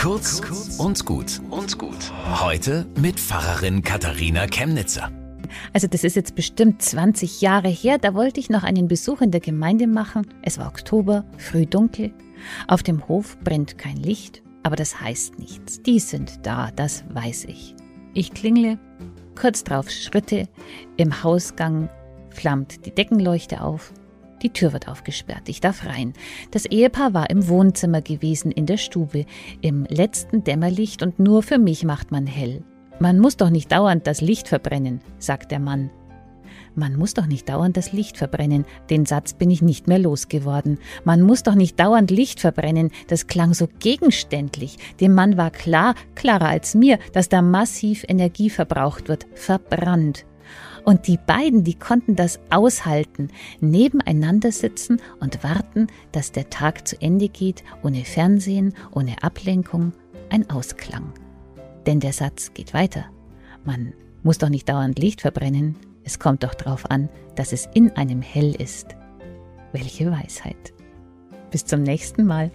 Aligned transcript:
Kurz 0.00 0.40
und 0.78 1.04
gut 1.04 1.42
und 1.50 1.76
gut. 1.76 2.10
Heute 2.40 2.86
mit 2.98 3.20
Pfarrerin 3.20 3.82
Katharina 3.82 4.46
Chemnitzer. 4.46 5.12
Also 5.74 5.88
das 5.88 6.04
ist 6.04 6.16
jetzt 6.16 6.34
bestimmt 6.34 6.80
20 6.80 7.42
Jahre 7.42 7.68
her, 7.68 7.98
da 7.98 8.14
wollte 8.14 8.40
ich 8.40 8.48
noch 8.48 8.62
einen 8.62 8.88
Besuch 8.88 9.20
in 9.20 9.30
der 9.30 9.42
Gemeinde 9.42 9.86
machen. 9.86 10.26
Es 10.40 10.56
war 10.56 10.68
Oktober, 10.68 11.26
früh 11.36 11.66
dunkel. 11.66 12.14
Auf 12.66 12.82
dem 12.82 13.08
Hof 13.08 13.36
brennt 13.44 13.76
kein 13.76 13.98
Licht, 13.98 14.42
aber 14.62 14.74
das 14.74 15.02
heißt 15.02 15.38
nichts. 15.38 15.82
Die 15.82 15.98
sind 15.98 16.46
da, 16.46 16.70
das 16.74 17.04
weiß 17.10 17.44
ich. 17.44 17.74
Ich 18.14 18.32
klingle, 18.32 18.78
kurz 19.38 19.64
drauf 19.64 19.90
Schritte, 19.90 20.48
im 20.96 21.22
Hausgang 21.22 21.90
flammt 22.30 22.86
die 22.86 22.94
Deckenleuchte 22.94 23.60
auf. 23.60 23.92
Die 24.42 24.52
Tür 24.52 24.72
wird 24.72 24.88
aufgesperrt, 24.88 25.48
ich 25.48 25.60
darf 25.60 25.84
rein. 25.86 26.14
Das 26.50 26.66
Ehepaar 26.66 27.14
war 27.14 27.30
im 27.30 27.48
Wohnzimmer 27.48 28.00
gewesen, 28.00 28.50
in 28.50 28.66
der 28.66 28.78
Stube, 28.78 29.26
im 29.60 29.84
letzten 29.84 30.44
Dämmerlicht 30.44 31.02
und 31.02 31.18
nur 31.18 31.42
für 31.42 31.58
mich 31.58 31.84
macht 31.84 32.10
man 32.10 32.26
hell. 32.26 32.62
Man 32.98 33.18
muss 33.18 33.36
doch 33.36 33.50
nicht 33.50 33.72
dauernd 33.72 34.06
das 34.06 34.20
Licht 34.20 34.48
verbrennen, 34.48 35.00
sagt 35.18 35.50
der 35.50 35.58
Mann. 35.58 35.90
Man 36.74 36.96
muss 36.96 37.14
doch 37.14 37.26
nicht 37.26 37.48
dauernd 37.48 37.76
das 37.76 37.92
Licht 37.92 38.16
verbrennen, 38.16 38.64
den 38.90 39.04
Satz 39.04 39.34
bin 39.34 39.50
ich 39.50 39.60
nicht 39.60 39.88
mehr 39.88 39.98
losgeworden. 39.98 40.78
Man 41.04 41.22
muss 41.22 41.42
doch 41.42 41.54
nicht 41.54 41.80
dauernd 41.80 42.10
Licht 42.10 42.40
verbrennen, 42.40 42.90
das 43.08 43.26
klang 43.26 43.54
so 43.54 43.68
gegenständlich. 43.80 44.76
Dem 45.00 45.14
Mann 45.14 45.36
war 45.36 45.50
klar, 45.50 45.94
klarer 46.14 46.48
als 46.48 46.74
mir, 46.74 46.98
dass 47.12 47.28
da 47.28 47.42
massiv 47.42 48.04
Energie 48.08 48.50
verbraucht 48.50 49.08
wird, 49.08 49.26
verbrannt. 49.34 50.26
Und 50.84 51.06
die 51.06 51.18
beiden, 51.18 51.64
die 51.64 51.74
konnten 51.74 52.16
das 52.16 52.40
aushalten, 52.50 53.28
nebeneinander 53.60 54.52
sitzen 54.52 55.00
und 55.20 55.42
warten, 55.44 55.88
dass 56.12 56.32
der 56.32 56.50
Tag 56.50 56.86
zu 56.86 57.00
Ende 57.00 57.28
geht, 57.28 57.62
ohne 57.82 58.04
Fernsehen, 58.04 58.74
ohne 58.92 59.22
Ablenkung, 59.22 59.92
ein 60.30 60.48
Ausklang. 60.50 61.12
Denn 61.86 62.00
der 62.00 62.12
Satz 62.12 62.52
geht 62.54 62.74
weiter. 62.74 63.06
Man 63.64 63.92
muss 64.22 64.38
doch 64.38 64.48
nicht 64.48 64.68
dauernd 64.68 64.98
Licht 64.98 65.20
verbrennen, 65.20 65.76
es 66.04 66.18
kommt 66.18 66.42
doch 66.42 66.54
darauf 66.54 66.90
an, 66.90 67.08
dass 67.36 67.52
es 67.52 67.68
in 67.74 67.90
einem 67.92 68.22
hell 68.22 68.54
ist. 68.54 68.96
Welche 69.72 70.10
Weisheit. 70.10 70.72
Bis 71.50 71.64
zum 71.64 71.82
nächsten 71.82 72.24
Mal. 72.24 72.50